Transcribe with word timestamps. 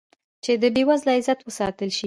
چې 0.43 0.51
د 0.61 0.63
بې 0.73 0.83
وزله 0.89 1.11
عزت 1.17 1.39
وساتل 1.47 1.89
شي. 1.97 1.99